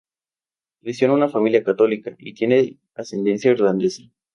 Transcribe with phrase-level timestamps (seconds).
[0.81, 4.01] Creció en una familia católica, y tiene ascendencia irlandesa.